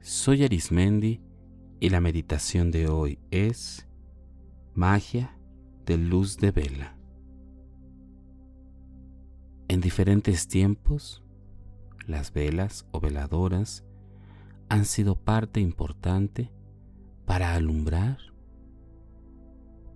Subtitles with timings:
[0.00, 1.20] Soy Arismendi
[1.78, 3.86] y la meditación de hoy es
[4.74, 5.38] Magia
[5.86, 6.96] de luz de vela.
[9.68, 11.22] En diferentes tiempos,
[12.08, 13.84] las velas o veladoras
[14.68, 16.50] han sido parte importante
[17.24, 18.18] para alumbrar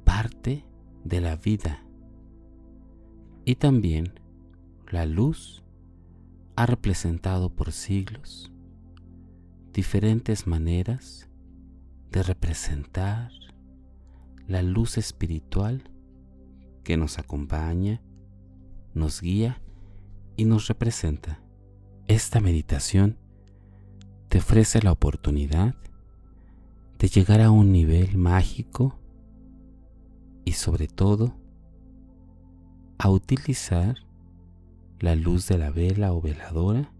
[0.05, 0.64] parte
[1.02, 1.84] de la vida
[3.45, 4.20] y también
[4.92, 5.64] la luz
[6.55, 8.52] ha representado por siglos
[9.76, 11.28] diferentes maneras
[12.10, 13.30] de representar
[14.48, 15.90] la luz espiritual
[16.82, 18.00] que nos acompaña,
[18.94, 19.60] nos guía
[20.34, 21.42] y nos representa.
[22.08, 23.18] Esta meditación
[24.30, 25.74] te ofrece la oportunidad
[26.98, 28.98] de llegar a un nivel mágico
[30.46, 31.36] y sobre todo
[32.96, 33.96] a utilizar
[35.00, 36.95] la luz de la vela o veladora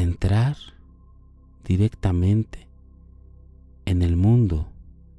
[0.00, 0.56] entrar
[1.64, 2.68] directamente
[3.84, 4.68] en el mundo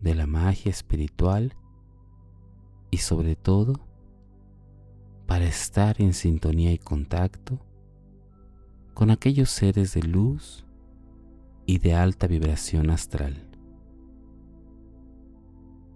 [0.01, 1.53] de la magia espiritual
[2.91, 3.79] y sobre todo
[5.27, 7.59] para estar en sintonía y contacto
[8.93, 10.65] con aquellos seres de luz
[11.65, 13.47] y de alta vibración astral.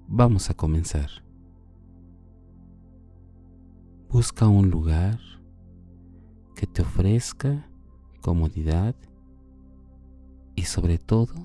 [0.07, 1.09] Vamos a comenzar.
[4.09, 5.19] Busca un lugar
[6.55, 7.67] que te ofrezca
[8.23, 8.95] comodidad
[10.55, 11.35] y sobre todo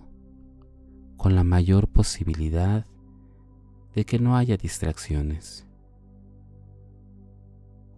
[1.16, 2.86] con la mayor posibilidad
[3.94, 5.66] de que no haya distracciones.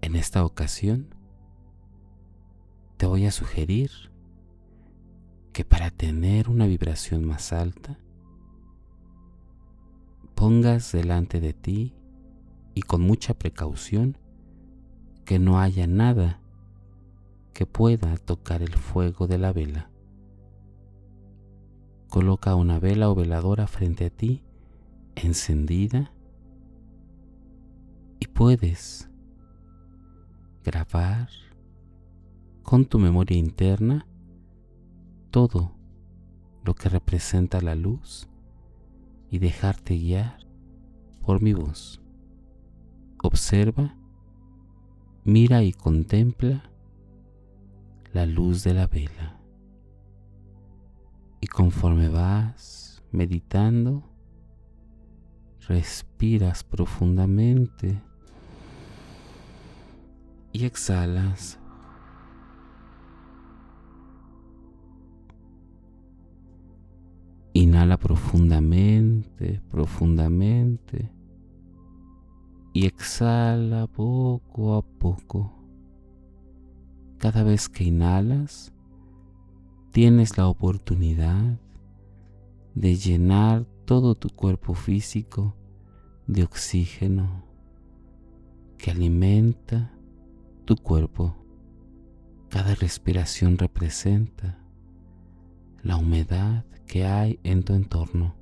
[0.01, 1.15] En esta ocasión
[2.97, 3.91] te voy a sugerir
[5.53, 7.99] que para tener una vibración más alta
[10.35, 11.95] pongas delante de ti
[12.75, 14.17] y con mucha precaución
[15.27, 16.40] que no haya nada
[17.61, 19.91] que pueda tocar el fuego de la vela.
[22.09, 24.43] Coloca una vela o veladora frente a ti,
[25.15, 26.11] encendida,
[28.19, 29.11] y puedes
[30.65, 31.29] grabar
[32.63, 34.07] con tu memoria interna
[35.31, 35.77] todo
[36.65, 38.27] lo que representa la luz
[39.31, 40.47] y dejarte guiar
[41.21, 42.01] por mi voz.
[43.23, 43.99] Observa,
[45.25, 46.70] mira y contempla
[48.13, 49.41] la luz de la vela.
[51.41, 54.03] Y conforme vas meditando,
[55.67, 58.03] respiras profundamente
[60.53, 61.59] y exhalas.
[67.53, 71.11] Inhala profundamente, profundamente
[72.73, 75.60] y exhala poco a poco.
[77.21, 78.73] Cada vez que inhalas,
[79.91, 81.61] tienes la oportunidad
[82.75, 85.55] de llenar todo tu cuerpo físico
[86.27, 87.45] de oxígeno
[88.79, 89.93] que alimenta
[90.65, 91.37] tu cuerpo.
[92.49, 94.59] Cada respiración representa
[95.83, 98.35] la humedad que hay en tu entorno.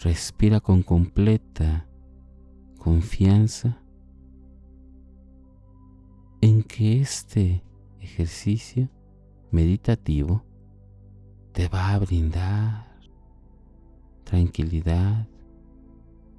[0.00, 1.86] Respira con completa
[2.78, 3.81] confianza
[6.42, 7.62] en que este
[8.00, 8.88] ejercicio
[9.52, 10.44] meditativo
[11.52, 12.98] te va a brindar
[14.24, 15.28] tranquilidad,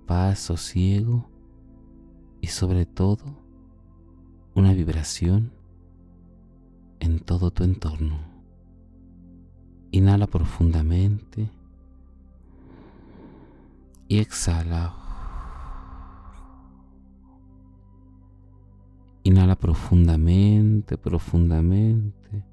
[0.05, 1.29] paz, sosiego
[2.41, 3.23] y sobre todo
[4.53, 5.53] una vibración
[6.99, 8.19] en todo tu entorno.
[9.91, 11.49] Inhala profundamente
[14.09, 15.02] y exhala
[19.23, 22.43] Inhala profundamente, profundamente.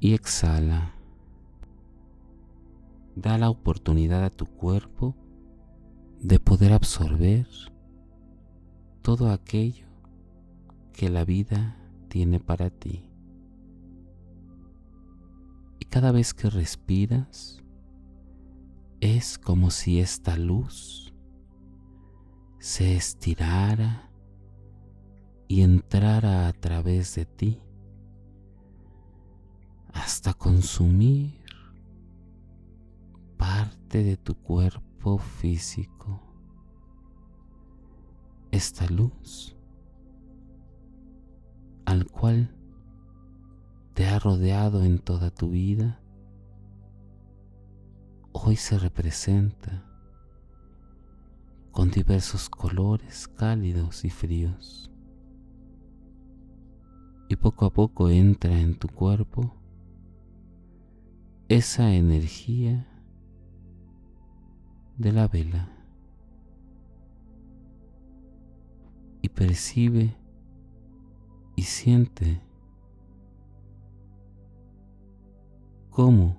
[0.00, 0.94] Y exhala.
[3.14, 5.14] Da la oportunidad a tu cuerpo
[6.20, 7.46] de poder absorber
[9.02, 9.86] todo aquello
[10.92, 11.76] que la vida
[12.08, 13.10] tiene para ti.
[15.78, 17.62] Y cada vez que respiras,
[19.00, 21.12] es como si esta luz
[22.60, 24.11] se estirara
[25.52, 27.60] y entrara a través de ti
[29.92, 31.44] hasta consumir
[33.36, 36.22] parte de tu cuerpo físico.
[38.50, 39.54] Esta luz
[41.84, 42.56] al cual
[43.92, 46.00] te ha rodeado en toda tu vida,
[48.32, 49.84] hoy se representa
[51.72, 54.91] con diversos colores cálidos y fríos
[57.32, 59.54] y poco a poco entra en tu cuerpo
[61.48, 62.86] esa energía
[64.98, 65.66] de la vela
[69.22, 70.14] y percibe
[71.56, 72.42] y siente
[75.88, 76.36] cómo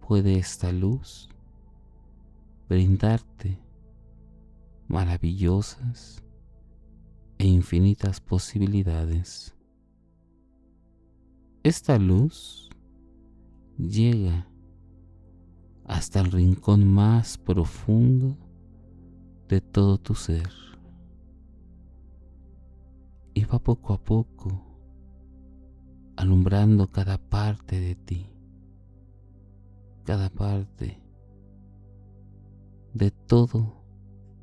[0.00, 1.28] puede esta luz
[2.68, 3.60] brindarte
[4.88, 6.24] maravillosas
[7.38, 9.55] e infinitas posibilidades.
[11.66, 12.70] Esta luz
[13.76, 14.46] llega
[15.84, 18.36] hasta el rincón más profundo
[19.48, 20.48] de todo tu ser
[23.34, 24.62] y va poco a poco
[26.14, 28.30] alumbrando cada parte de ti,
[30.04, 31.02] cada parte
[32.94, 33.82] de todo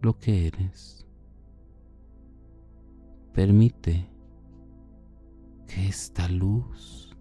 [0.01, 1.07] lo que eres.
[3.31, 4.09] Permite
[5.67, 7.12] que esta luz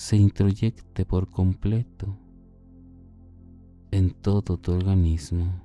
[0.00, 2.16] se introyecte por completo
[3.90, 5.62] en todo tu organismo.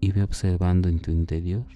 [0.00, 1.66] Y ve observando en tu interior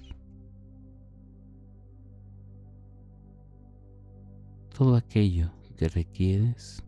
[4.77, 6.85] todo aquello que requieres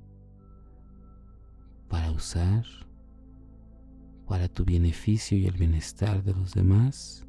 [1.88, 2.66] para usar
[4.28, 7.26] para tu beneficio y el bienestar de los demás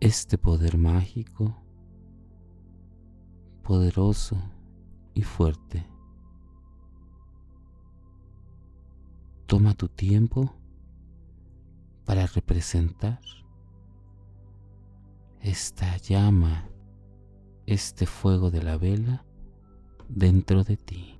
[0.00, 1.62] este poder mágico,
[3.70, 4.36] poderoso
[5.14, 5.86] y fuerte.
[9.46, 10.52] Toma tu tiempo
[12.04, 13.20] para representar
[15.40, 16.68] esta llama,
[17.66, 19.24] este fuego de la vela
[20.08, 21.19] dentro de ti.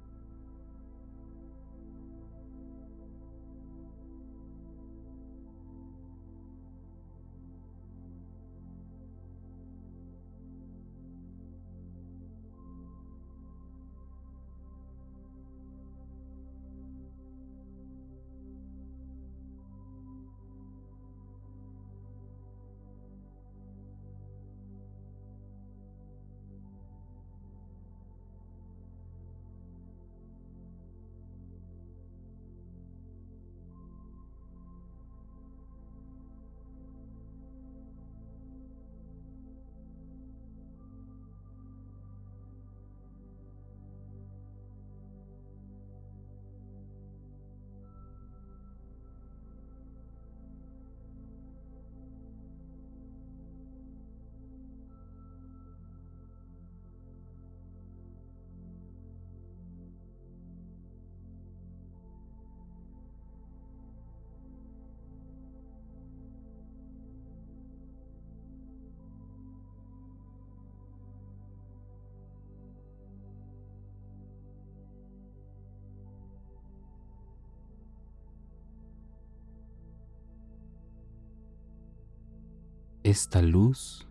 [83.10, 84.06] Esta luz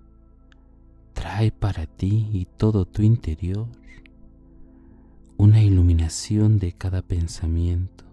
[1.14, 3.66] trae para ti y todo tu interior
[5.38, 8.04] una iluminación de cada pensamiento.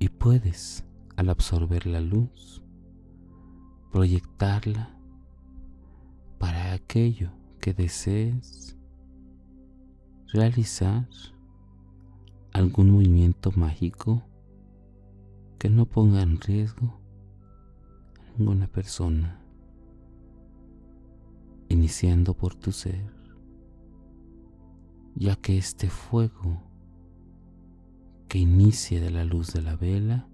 [0.00, 0.84] Y puedes,
[1.14, 2.60] al absorber la luz,
[3.92, 4.98] proyectarla
[6.38, 8.76] para aquello que desees
[10.32, 11.08] realizar
[12.52, 14.24] algún movimiento mágico
[15.60, 17.03] que no ponga en riesgo
[18.36, 19.40] ninguna persona,
[21.68, 23.14] iniciando por tu ser,
[25.14, 26.60] ya que este fuego
[28.28, 30.28] que inicia de la luz de la vela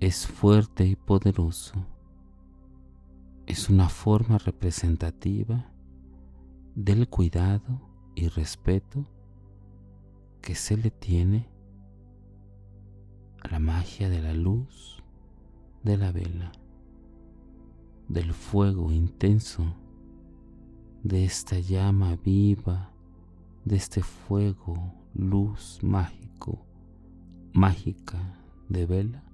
[0.00, 1.86] es fuerte y poderoso.
[3.46, 5.72] Es una forma representativa
[6.74, 7.80] del cuidado
[8.14, 9.06] y respeto
[10.42, 11.48] que se le tiene
[13.40, 15.02] a la magia de la luz
[15.82, 16.52] de la vela
[18.08, 19.76] del fuego intenso,
[21.02, 22.92] de esta llama viva,
[23.64, 26.64] de este fuego, luz mágico,
[27.52, 29.24] mágica de vela,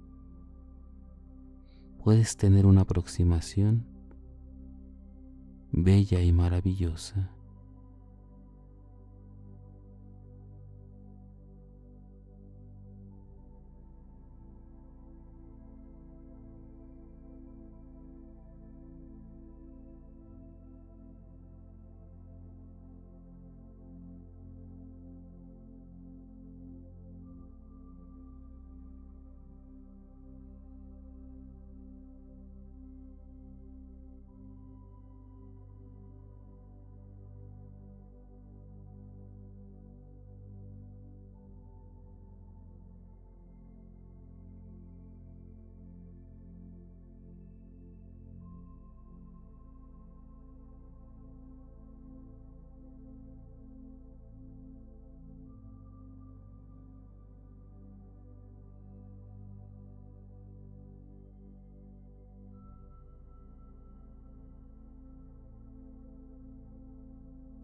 [2.03, 3.85] puedes tener una aproximación
[5.71, 7.31] bella y maravillosa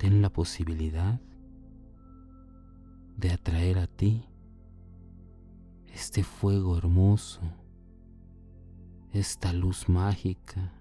[0.06, 1.20] ten la posibilidad
[3.18, 4.24] de atraer a ti
[5.92, 7.42] este fuego hermoso,
[9.14, 10.72] esta luz mágica,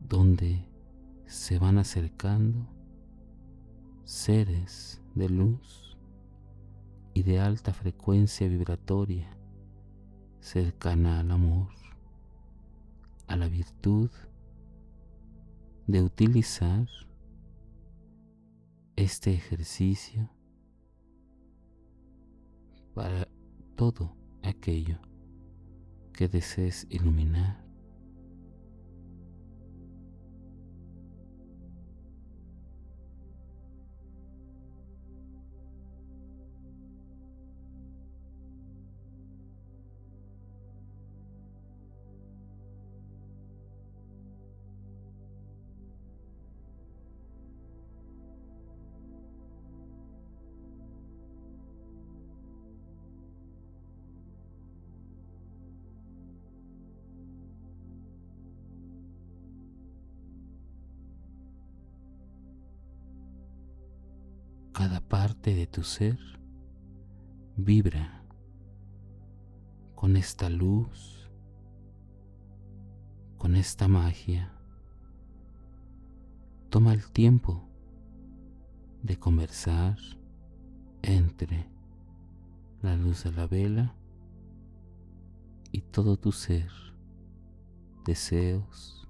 [0.00, 0.66] donde
[1.26, 2.66] se van acercando
[4.04, 5.98] seres de luz
[7.12, 9.28] y de alta frecuencia vibratoria
[10.40, 11.68] cercana al amor,
[13.26, 14.10] a la virtud
[15.86, 16.88] de utilizar
[18.96, 20.30] este ejercicio
[22.94, 23.28] para
[23.76, 24.98] todo aquello
[26.12, 27.63] que desees iluminar
[64.84, 66.18] cada parte de tu ser
[67.56, 68.22] vibra
[69.94, 71.30] con esta luz,
[73.38, 74.52] con esta magia.
[76.68, 77.66] Toma el tiempo
[79.02, 79.96] de conversar
[81.00, 81.66] entre
[82.82, 83.94] la luz de la vela
[85.72, 86.70] y todo tu ser,
[88.04, 89.08] deseos,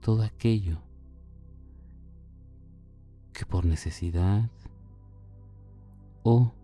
[0.00, 0.85] todo aquello
[3.36, 4.50] que por necesidad
[6.22, 6.54] o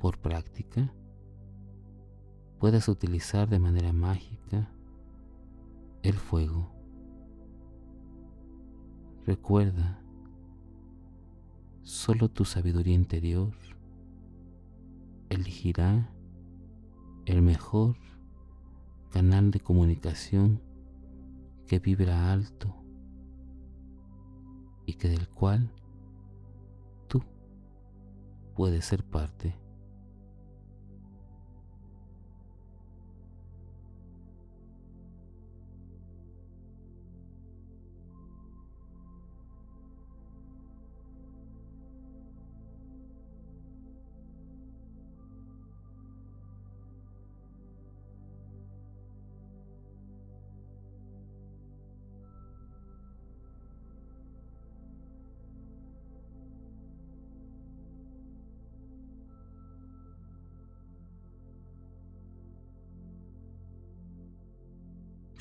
[0.00, 0.90] por práctica
[2.58, 4.72] puedas utilizar de manera mágica
[6.02, 6.72] el fuego.
[9.26, 10.02] Recuerda,
[11.82, 13.52] solo tu sabiduría interior
[15.28, 16.10] elegirá
[17.26, 17.96] el mejor
[19.10, 20.62] canal de comunicación
[21.66, 22.79] que vibra alto
[24.90, 25.70] y que del cual
[27.06, 27.22] tú
[28.56, 29.56] puedes ser parte.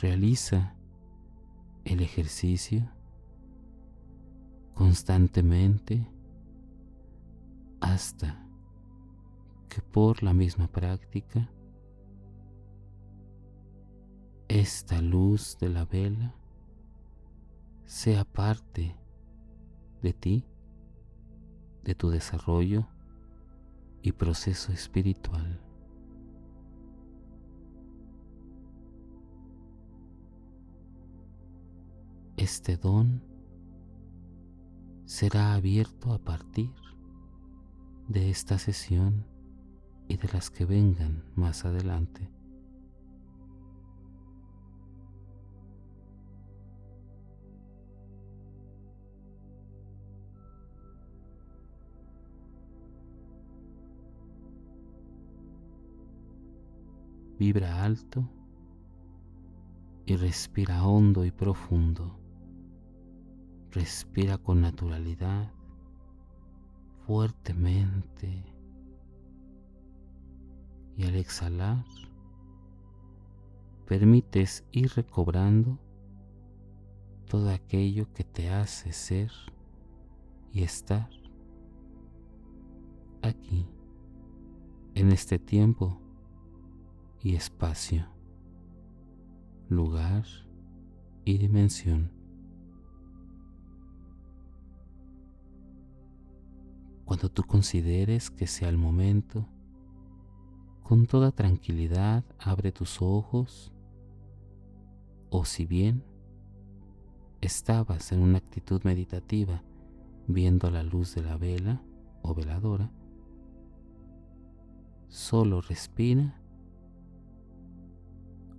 [0.01, 0.75] Realiza
[1.83, 2.89] el ejercicio
[4.73, 6.07] constantemente
[7.81, 8.41] hasta
[9.67, 11.51] que por la misma práctica
[14.47, 16.33] esta luz de la vela
[17.83, 18.95] sea parte
[20.01, 20.45] de ti,
[21.83, 22.87] de tu desarrollo
[24.01, 25.59] y proceso espiritual.
[32.39, 33.21] Este don
[35.03, 36.71] será abierto a partir
[38.07, 39.25] de esta sesión
[40.07, 42.31] y de las que vengan más adelante.
[57.37, 58.29] Vibra alto
[60.05, 62.18] y respira hondo y profundo.
[63.71, 65.51] Respira con naturalidad,
[67.05, 68.43] fuertemente.
[70.97, 71.85] Y al exhalar,
[73.85, 75.77] permites ir recobrando
[77.29, 79.31] todo aquello que te hace ser
[80.51, 81.09] y estar
[83.21, 83.67] aquí,
[84.95, 86.01] en este tiempo
[87.21, 88.07] y espacio,
[89.69, 90.25] lugar
[91.23, 92.18] y dimensión.
[97.09, 99.47] Cuando tú consideres que sea el momento,
[100.83, 103.73] con toda tranquilidad abre tus ojos.
[105.31, 106.03] O si bien
[107.41, 109.63] estabas en una actitud meditativa
[110.27, 111.81] viendo la luz de la vela
[112.21, 112.91] o veladora,
[115.07, 116.39] solo respira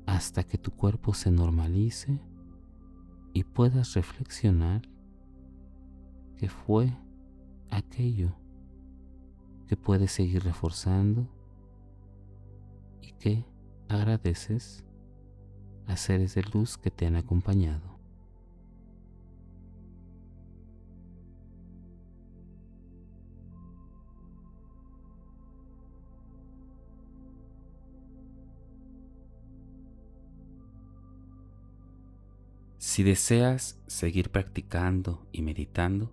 [0.07, 2.21] hasta que tu cuerpo se normalice
[3.33, 4.83] y puedas reflexionar
[6.37, 6.93] qué fue
[7.71, 8.35] aquello
[9.67, 11.29] que puedes seguir reforzando
[13.01, 13.45] y que
[13.89, 14.85] agradeces
[15.87, 17.99] a seres de luz que te han acompañado.
[32.79, 36.13] Si deseas seguir practicando y meditando,